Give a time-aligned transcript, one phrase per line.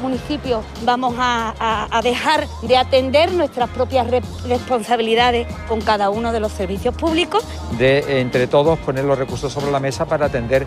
[0.00, 4.06] municipios vamos a, dejar de atender nuestras propias
[4.46, 7.44] responsabilidades con cada uno de los servicios públicos.
[7.78, 10.66] De entre todos poner los recursos sobre la mesa para atender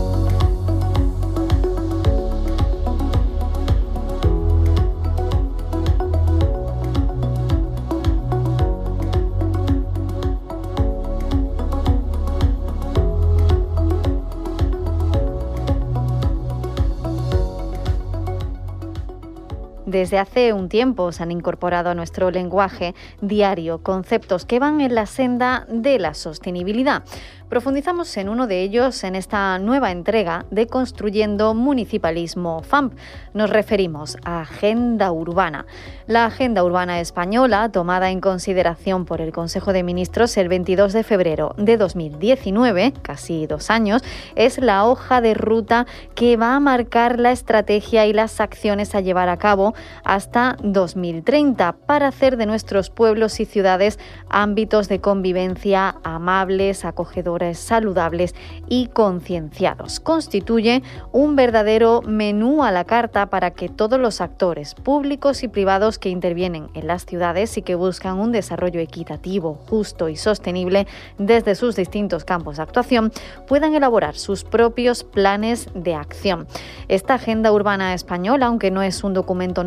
[20.01, 24.95] Desde hace un tiempo se han incorporado a nuestro lenguaje diario conceptos que van en
[24.95, 27.03] la senda de la sostenibilidad.
[27.49, 32.93] Profundizamos en uno de ellos en esta nueva entrega de Construyendo Municipalismo FAMP.
[33.33, 35.65] Nos referimos a Agenda Urbana.
[36.07, 41.03] La Agenda Urbana Española, tomada en consideración por el Consejo de Ministros el 22 de
[41.03, 44.01] febrero de 2019, casi dos años,
[44.35, 45.85] es la hoja de ruta
[46.15, 51.73] que va a marcar la estrategia y las acciones a llevar a cabo hasta 2030
[51.85, 58.35] para hacer de nuestros pueblos y ciudades ámbitos de convivencia amables, acogedores saludables
[58.67, 59.99] y concienciados.
[59.99, 65.99] Constituye un verdadero menú a la carta para que todos los actores públicos y privados
[65.99, 70.87] que intervienen en las ciudades y que buscan un desarrollo equitativo, justo y sostenible
[71.17, 73.11] desde sus distintos campos de actuación
[73.47, 76.47] puedan elaborar sus propios planes de acción.
[76.87, 79.63] Esta Agenda Urbana Española, aunque no es un documento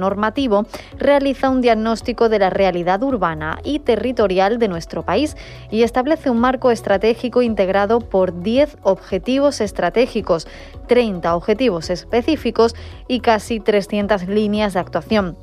[0.99, 5.37] realiza un diagnóstico de la realidad urbana y territorial de nuestro país
[5.71, 10.47] y establece un marco estratégico integrado por 10 objetivos estratégicos,
[10.89, 12.75] 30 objetivos específicos
[13.09, 15.37] y casi 300 líneas de actuación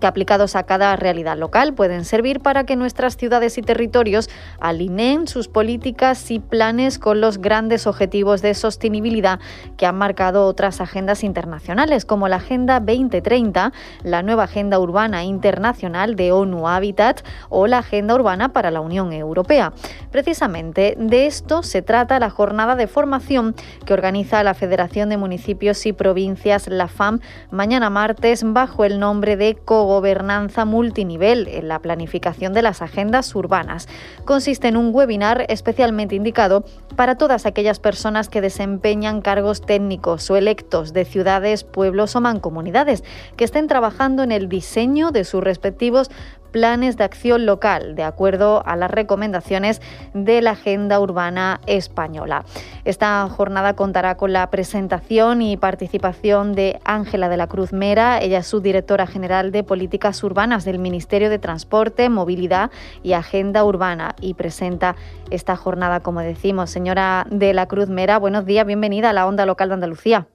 [0.00, 4.28] que aplicados a cada realidad local pueden servir para que nuestras ciudades y territorios
[4.60, 9.38] alineen sus políticas y planes con los grandes objetivos de sostenibilidad
[9.76, 13.72] que han marcado otras agendas internacionales, como la Agenda 2030,
[14.02, 19.12] la nueva Agenda Urbana Internacional de ONU Habitat o la Agenda Urbana para la Unión
[19.12, 19.72] Europea.
[20.10, 25.86] Precisamente de esto se trata la jornada de formación que organiza la Federación de Municipios
[25.86, 27.20] y Provincias, la FAM,
[27.50, 33.34] mañana martes bajo el nombre de Co gobernanza multinivel en la planificación de las agendas
[33.34, 33.88] urbanas.
[34.24, 36.64] Consiste en un webinar especialmente indicado
[36.96, 43.04] para todas aquellas personas que desempeñan cargos técnicos o electos de ciudades, pueblos o mancomunidades
[43.36, 46.10] que estén trabajando en el diseño de sus respectivos
[46.54, 49.82] planes de acción local, de acuerdo a las recomendaciones
[50.14, 52.44] de la Agenda Urbana Española.
[52.84, 58.38] Esta jornada contará con la presentación y participación de Ángela de la Cruz Mera, ella
[58.38, 62.70] es subdirectora general de Políticas Urbanas del Ministerio de Transporte, Movilidad
[63.02, 64.94] y Agenda Urbana y presenta
[65.30, 66.70] esta jornada, como decimos.
[66.70, 70.28] Señora de la Cruz Mera, buenos días, bienvenida a la Onda Local de Andalucía.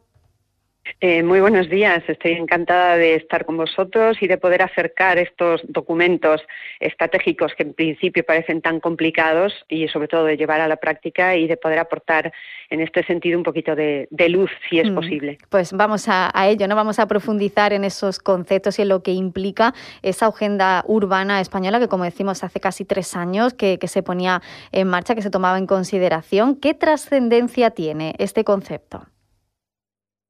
[1.02, 2.04] Eh, muy buenos días.
[2.08, 6.42] Estoy encantada de estar con vosotros y de poder acercar estos documentos
[6.80, 11.36] estratégicos que en principio parecen tan complicados y sobre todo de llevar a la práctica
[11.36, 12.34] y de poder aportar
[12.70, 15.38] en este sentido un poquito de, luz, si es mm, posible.
[15.50, 16.76] Pues vamos a, ello, ¿no?
[16.76, 21.80] Vamos a profundizar en esos conceptos y en lo que implica esa agenda urbana española
[21.80, 24.42] que, como decimos, hace casi tres años que, que se ponía
[24.72, 26.56] en marcha, que se tomaba en consideración.
[26.56, 29.08] ¿Qué trascendencia tiene este concepto?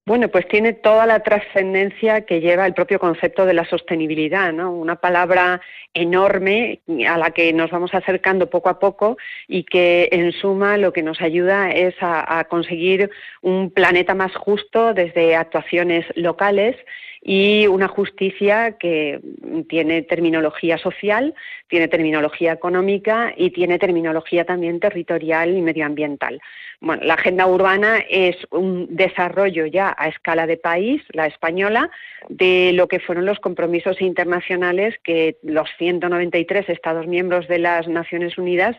[0.09, 4.71] Bueno, pues tiene toda la trascendencia que lleva el propio concepto de la sostenibilidad, ¿no?
[4.71, 5.61] Una palabra
[5.93, 9.17] enorme a la que nos vamos acercando poco a poco
[9.47, 13.11] y que en suma lo que nos ayuda es a, a conseguir
[13.43, 16.75] un planeta más justo desde actuaciones locales
[17.21, 19.19] y una justicia que
[19.67, 21.33] tiene terminología social,
[21.67, 26.39] tiene terminología económica y tiene terminología también territorial y medioambiental.
[26.81, 31.91] Bueno, la agenda urbana es un desarrollo ya a escala de país, la española,
[32.29, 38.37] de lo que fueron los compromisos internacionales que los 193 Estados miembros de las Naciones
[38.37, 38.77] Unidas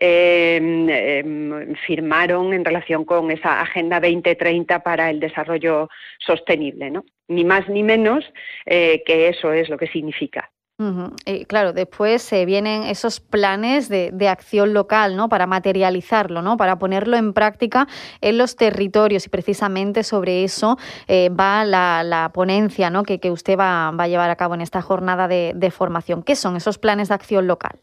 [0.00, 5.88] em, em, firmaron en relación con esa Agenda 2030 para el desarrollo
[6.18, 7.04] sostenible, ¿no?
[7.28, 8.24] Ni más ni menos
[8.66, 10.50] eh, que eso es lo que significa
[11.48, 15.28] claro, después se vienen esos planes de, acción local, ¿no?
[15.28, 16.56] Para materializarlo, ¿no?
[16.56, 17.88] Para ponerlo en práctica
[18.20, 20.78] en los territorios y precisamente sobre eso
[21.08, 23.02] eh, va la, ponencia, ¿no?
[23.02, 26.22] Que, usted va, a llevar a cabo en esta jornada de, formación.
[26.22, 27.78] ¿Qué son esos planes de acción local?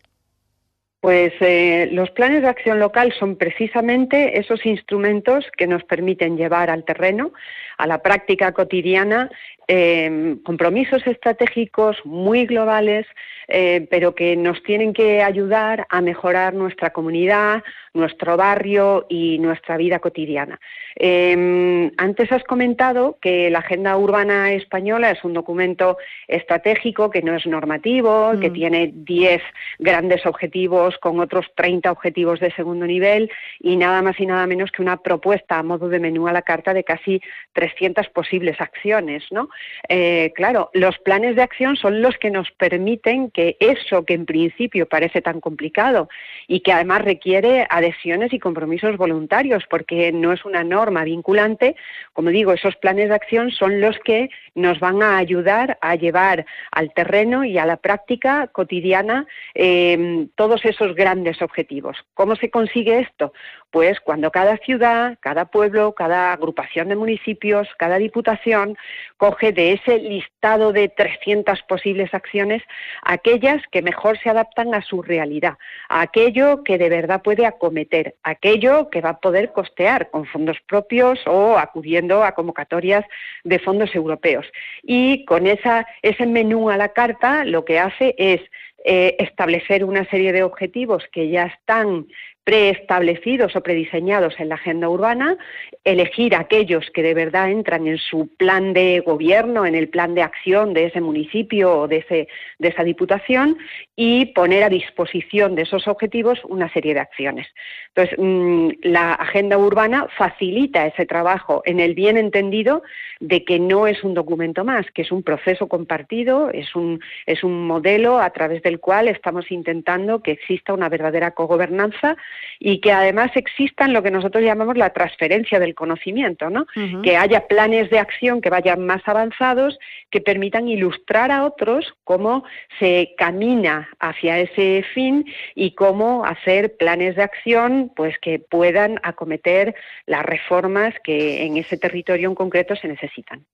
[1.05, 6.71] Pues eh, los planes de acción local son precisamente esos instrumentos que nos permiten llevar
[6.71, 7.31] al terreno,
[7.77, 9.29] a la práctica cotidiana,
[9.67, 13.05] eh, compromisos estratégicos muy globales,
[13.47, 17.63] eh, pero que nos tienen que ayudar a mejorar nuestra comunidad,
[17.93, 20.59] nuestro barrio y nuestra vida cotidiana.
[20.95, 25.97] Em, antes has comentado que la Agenda Urbana Española es un documento
[26.27, 28.53] estratégico que no es normativo, que mm.
[28.53, 29.41] tiene 10
[29.79, 33.29] grandes objetivos con otros 30 objetivos de segundo nivel
[33.59, 36.41] y nada más y nada menos que una propuesta a modo de menú a la
[36.41, 37.21] carta de casi
[37.53, 39.23] 300 posibles acciones.
[39.31, 39.49] ¿no?
[39.89, 44.25] Eh, claro, los planes de acción son los que nos permiten que eso que en
[44.25, 46.09] principio parece tan complicado
[46.47, 51.75] y que además requiere adhesiones y compromisos voluntarios, porque no es una norma vinculante,
[52.13, 56.45] como digo, esos planes de acción son los que nos van a ayudar a llevar
[56.71, 61.97] al terreno y a la práctica cotidiana eh, todos esos grandes objetivos.
[62.13, 63.33] ¿Cómo se consigue esto?
[63.71, 68.77] Pues cuando cada ciudad, cada pueblo, cada agrupación de municipios, cada diputación
[69.17, 72.63] coge de ese listado de 300 posibles acciones
[73.03, 75.57] aquellas que mejor se adaptan a su realidad,
[75.89, 80.57] a aquello que de verdad puede acometer, aquello que va a poder costear con fondos
[80.67, 83.05] propios o acudiendo a convocatorias
[83.43, 84.45] de fondos europeos.
[84.83, 88.41] Y con esa, ese menú a la carta lo que hace es
[88.87, 92.05] eh, establecer una serie de objetivos que ya están
[92.45, 95.35] preestablecidos o prediseñados en la agenda urbana,
[95.83, 100.21] elegir aquellos que de verdad entran en su plan de gobierno, en el plan de
[100.21, 102.27] acción de ese municipio o de, ese,
[102.59, 103.57] de esa diputación
[103.95, 107.47] y poner a disposición de esos objetivos una serie de acciones.
[107.95, 112.83] Entonces, mm, la agenda urbana facilita ese trabajo en el bien entendido
[113.19, 117.43] de que no es un documento más, que es un proceso compartido, es un, es
[117.43, 122.17] un modelo a través del cual estamos intentando que exista una verdadera cogobernanza
[122.59, 126.65] y que además existan lo que nosotros llamamos la transferencia del conocimiento, ¿no?
[127.03, 129.77] Que haya planes de acción que vayan más avanzados,
[130.09, 132.43] que permitan ilustrar a otros cómo
[132.79, 135.25] se camina hacia ese fin
[135.55, 139.75] y cómo hacer planes de acción pues que puedan acometer
[140.05, 143.45] las reformas que en ese territorio en concreto se necesitan.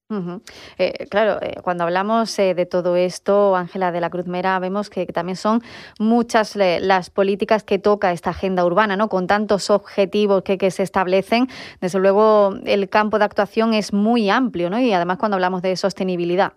[0.77, 4.89] Eh, claro, eh, cuando hablamos eh, de todo esto, Ángela de la Cruz Mera, vemos
[4.89, 5.61] que, también son
[5.99, 9.09] muchas las políticas que toca esta agenda urbana, ¿no?
[9.09, 11.47] Con tantos objetivos que, que, se establecen,
[11.79, 14.79] desde luego el campo de actuación es muy amplio, ¿no?
[14.79, 16.53] Y además cuando hablamos de sostenibilidad.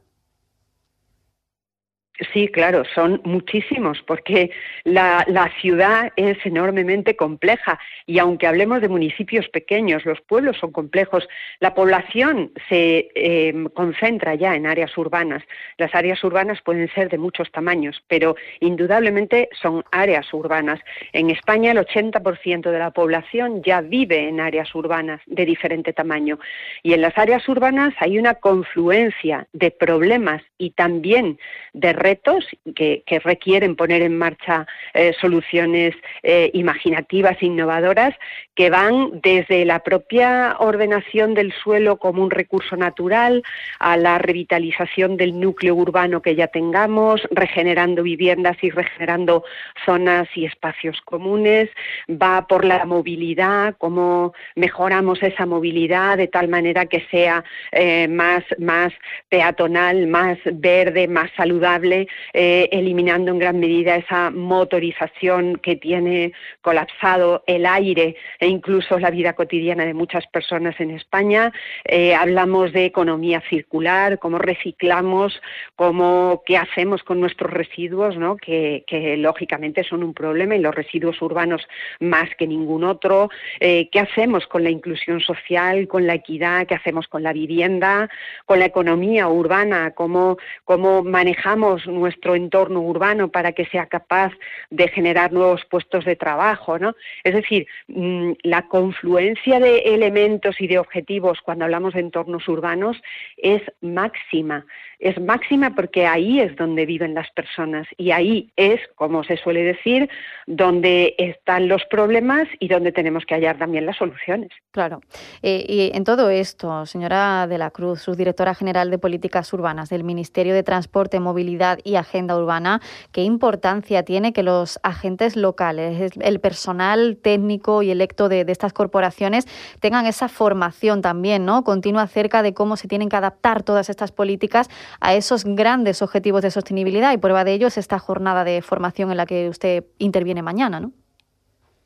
[2.32, 4.52] Sí, claro, son muchísimos, porque
[4.84, 5.24] la,
[5.60, 11.26] ciudad es enormemente compleja y aunque hablemos de municipios pequeños, los pueblos son complejos,
[11.58, 15.42] la población se em, concentra ya en áreas urbanas.
[15.76, 20.78] Las áreas urbanas pueden ser de muchos tamaños, pero indudablemente son áreas urbanas.
[21.12, 26.38] En España el 80% de la población ya vive en áreas urbanas de diferente tamaño
[26.84, 31.38] y en las áreas urbanas hay una confluencia de problemas y también
[31.72, 32.44] de retos
[32.76, 38.14] que, requieren poner en marcha eh, soluciones eh, imaginativas, innovadoras,
[38.54, 43.42] que van desde la propia ordenación del suelo como un recurso natural
[43.78, 49.44] a la revitalización del núcleo urbano que ya tengamos, regenerando viviendas y regenerando
[49.86, 51.70] zonas y espacios comunes,
[52.10, 58.44] va por la movilidad, cómo mejoramos esa movilidad de tal manera que sea eh, más,
[58.58, 58.92] más
[59.28, 61.93] peatonal, más verde, más saludable,
[62.32, 69.10] eh, eliminando en gran medida esa motorización que tiene colapsado el aire e incluso la
[69.10, 71.52] vida cotidiana de muchas personas en España.
[71.84, 75.40] Eh, hablamos de economía circular, cómo reciclamos,
[75.76, 78.36] cómo qué hacemos con nuestros residuos, ¿no?
[78.36, 78.84] que,
[79.18, 81.66] lógicamente son un problema y los residuos urbanos
[82.00, 83.30] más que ningún otro.
[83.60, 86.66] Eh, ¿Qué hacemos con la inclusión social, con la equidad?
[86.66, 88.08] ¿Qué hacemos con la vivienda,
[88.46, 89.92] con la economía urbana?
[89.92, 94.32] ¿Cómo, cómo manejamos nuestro entorno urbano para que sea capaz
[94.70, 96.78] de generar nuevos puestos de trabajo?
[96.78, 96.94] ¿no?
[97.22, 103.00] Es decir, mm, la confluencia de elementos y de objetivos cuando hablamos de entornos urbanos
[103.36, 104.66] es máxima
[105.04, 109.62] es máxima porque ahí es donde viven las personas y ahí es, como se suele
[109.62, 110.08] decir,
[110.46, 114.50] donde están los problemas y donde tenemos que hallar también las soluciones.
[114.72, 115.00] Claro.
[115.42, 120.04] Eh, y en todo esto, señora de la Cruz, subdirectora general de Políticas Urbanas del
[120.04, 122.80] Ministerio de Transporte, Movilidad y Agenda Urbana,
[123.12, 128.72] ¿qué importancia tiene que los agentes locales, el personal técnico y electo de, de estas
[128.72, 129.46] corporaciones
[129.80, 131.62] tengan esa formación también, ¿no?
[131.62, 134.70] Continua acerca de cómo se tienen que adaptar todas estas políticas
[135.00, 139.10] a esos grandes objetivos de sostenibilidad y prueba de ello es esta jornada de formación
[139.10, 140.92] en la que usted interviene mañana, ¿no?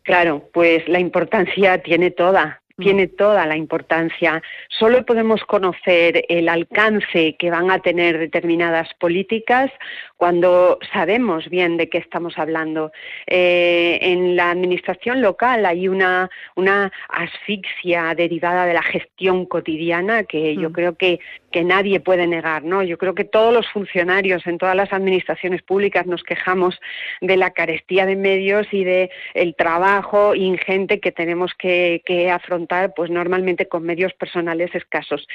[0.03, 2.62] Claro, pues la importancia tiene toda.
[2.78, 4.42] Tiene toda la importancia.
[4.68, 9.70] Solo podemos conocer el alcance que van a tener determinadas políticas
[10.16, 12.92] cuando sabemos bien de qué estamos hablando.
[13.26, 20.54] Eh, en la administración local hay una, una asfixia derivada de la gestión cotidiana que
[20.56, 20.73] yo mm.
[20.73, 21.20] creo que
[21.50, 22.82] que nadie puede negar, ¿no?
[22.82, 26.78] Yo creo que todos los funcionarios en todas las administraciones públicas nos quejamos
[27.20, 33.11] de la carestía de medios y de el trabajo ingente que tenemos que, afrontar, pues
[33.11, 35.27] normalmente con medios personales escasos.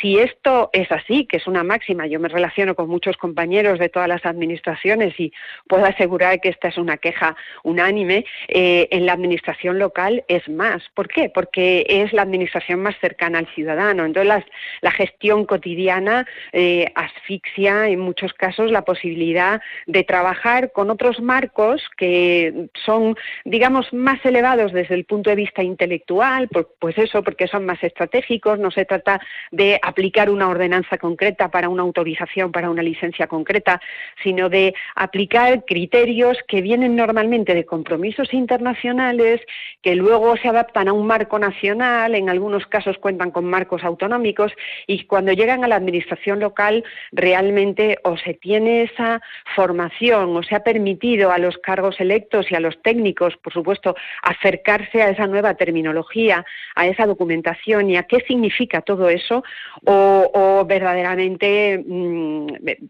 [0.00, 3.88] Si esto es así, que es una máxima, yo me relaciono con muchos compañeros de
[3.88, 5.32] todas las administraciones y
[5.68, 10.82] puedo asegurar que esta es una queja unánime, eh, en la administración local es más.
[10.94, 11.30] ¿Por qué?
[11.32, 14.04] Porque es la administración más cercana al ciudadano.
[14.04, 14.44] Entonces
[14.80, 21.82] la gestión cotidiana eh, asfixia en muchos casos la posibilidad de trabajar con otros marcos
[21.96, 26.48] que son, digamos, más elevados desde el punto de vista intelectual,
[26.82, 29.20] pues eso, porque son más estratégicos, no se trata
[29.52, 33.80] de aplicar una ordenanza concreta para una autorización, para una licencia concreta,
[34.24, 39.40] sino de aplicar criterios que vienen normalmente de compromisos internacionales,
[39.80, 44.50] que luego se adaptan a un marco nacional, en algunos casos cuentan con marcos autonómicos,
[44.88, 49.22] y cuando llegan a la administración local realmente o se tiene esa
[49.54, 53.94] formación o se ha permitido a los cargos electos y a los técnicos, por supuesto,
[54.24, 59.44] acercarse a esa nueva terminología, a esa documentación y a qué significa todo eso,
[59.84, 62.46] o, verdaderamente mm,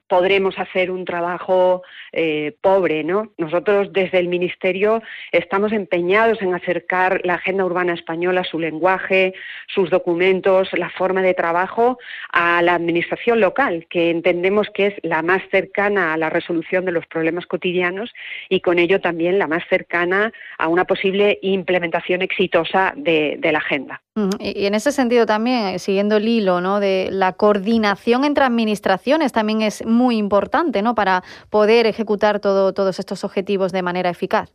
[0.06, 3.32] podremos hacer un trabajo eh, pobre, ¿no?
[3.38, 9.34] Nosotros desde el Ministerio estamos empeñados en acercar la agenda urbana española, su lenguaje,
[9.66, 11.98] sus documentos, la forma de trabajo
[12.32, 16.92] a la administración local, que entendemos que es la más cercana a la resolución de
[16.92, 18.12] los problemas cotidianos
[18.48, 23.71] y con ello también la más cercana a una posible implementación exitosa de, la agenda.
[24.14, 26.80] Mm, y en ese sentido también, eh, siguiendo el hilo ¿no?
[26.80, 30.94] de la coordinación entre administraciones también es muy importante ¿no?
[30.94, 34.52] para poder ejecutar todo, todos estos objetivos de manera eficaz.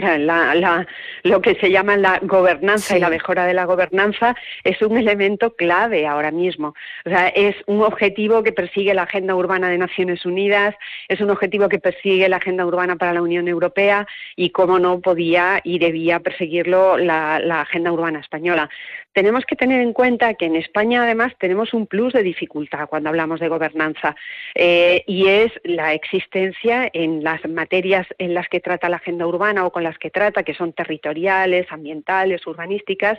[0.00, 0.86] La,
[1.22, 5.54] lo que se llama la gobernanza y la mejora de la gobernanza es un elemento
[5.56, 6.74] clave ahora mismo.
[7.04, 10.74] O sea, es un objetivo que persigue la Agenda Urbana de Naciones Unidas,
[11.08, 15.00] es un objetivo que persigue la Agenda Urbana para la Unión Europea y, cómo no,
[15.00, 18.68] podía y debía perseguirlo la, Agenda Urbana española.
[19.16, 23.08] Tenemos que tener en cuenta que en España, además, tenemos un plus de dificultad cuando
[23.08, 24.14] hablamos de gobernanza
[24.54, 29.64] eh, y es la existencia en las materias en las que trata la Agenda Urbana
[29.64, 33.18] o con las que trata, que son territoriales, ambientales, urbanísticas,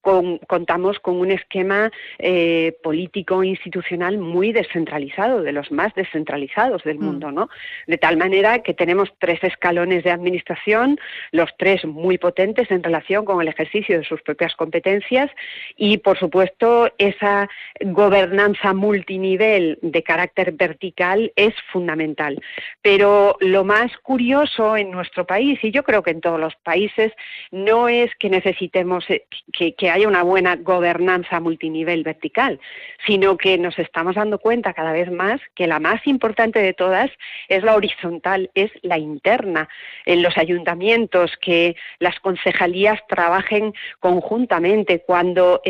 [0.00, 7.04] contamos con un esquema eh, político institucional muy descentralizado, de los más descentralizados del mm.
[7.04, 7.48] mundo, ¿no?
[7.86, 10.98] De tal manera que tenemos tres escalones de administración,
[11.32, 15.30] los tres muy potentes en relación con el ejercicio de sus propias competencias
[15.76, 17.48] y, por supuesto, esa
[17.80, 22.40] gobernanza multinivel de carácter vertical es fundamental.
[22.82, 27.12] Pero lo más curioso en nuestro país, y yo creo que en todos los países,
[27.50, 32.60] no es que necesitemos eh, que, que haya una buena gobernanza multinivel vertical,
[33.04, 37.10] sino que nos estamos dando cuenta cada vez más que la más importante de todas
[37.48, 39.68] es la horizontal, es la interna.
[40.06, 45.60] En los ayuntamientos, que las concejalías trabajen conjuntamente cuando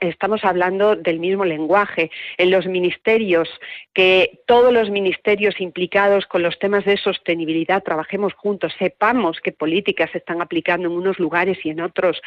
[0.00, 2.10] estamos hablando del mismo lenguaje.
[2.38, 3.48] En los ministerios,
[3.94, 10.10] que todos los ministerios implicados con los temas de sostenibilidad trabajemos juntos, sepamos qué políticas
[10.10, 12.20] se están aplicando en unos lugares y en otros.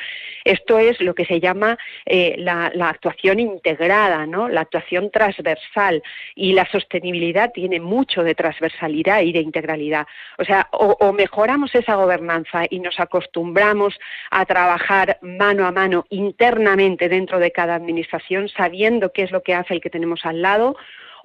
[0.45, 4.49] Esto es lo que se llama eh, la, actuación integrada, ¿no?
[4.49, 6.01] la actuación transversal.
[6.35, 10.07] Y la sostenibilidad tiene mucho de transversalidad y de integralidad.
[10.37, 13.97] O sea, o, mejoramos esa gobernanza y nos acostumbramos
[14.31, 19.53] a trabajar mano a mano internamente dentro de cada administración, sabiendo qué es lo que
[19.53, 20.75] hace el que tenemos al lado,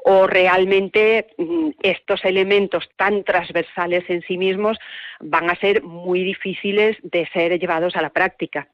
[0.04, 4.78] o realmente mm, estos elementos tan transversales en sí mismos
[5.20, 8.68] van a ser muy difíciles de ser llevados a la práctica.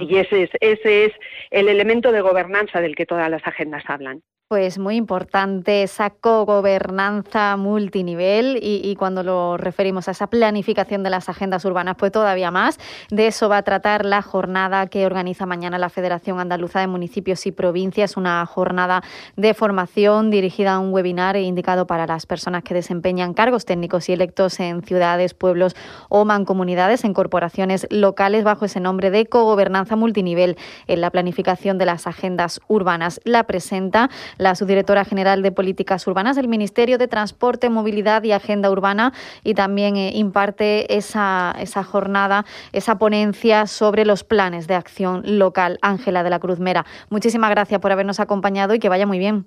[0.00, 1.12] Y ese es, ese es
[1.50, 4.22] el elemento de gobernanza del que todas las agendas hablan.
[4.48, 11.28] Pues muy importante esa cogobernanza multinivel y, cuando lo referimos a esa planificación de las
[11.28, 12.78] agendas urbanas, pues todavía más.
[13.10, 17.44] De eso va a tratar la jornada que organiza mañana la Federación Andaluza de Municipios
[17.46, 19.02] y Provincias, una jornada
[19.34, 24.08] de formación dirigida a un webinar e indicado para las personas que desempeñan cargos técnicos
[24.08, 25.74] y electos en ciudades, pueblos
[26.08, 31.86] o mancomunidades, en corporaciones locales, bajo ese nombre de cogobernanza multinivel en la planificación de
[31.86, 33.20] las agendas urbanas.
[33.24, 38.70] La presenta la subdirectora general de Políticas Urbanas del Ministerio de Transporte, Movilidad y Agenda
[38.70, 39.12] Urbana
[39.44, 45.78] y también eh, imparte esa, esa jornada, esa ponencia sobre los planes de acción local.
[45.82, 49.46] Ángela de la Cruz Mera, muchísimas gracias por habernos acompañado y que vaya muy bien.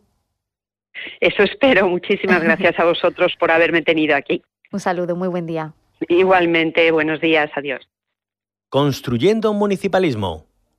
[1.19, 1.87] Eso espero.
[1.87, 4.41] Muchísimas gracias a vosotros por haberme tenido aquí.
[4.71, 5.73] Un saludo, muy buen día.
[6.07, 7.87] Igualmente, buenos días, adiós.
[8.69, 10.48] Construyendo un municipalismo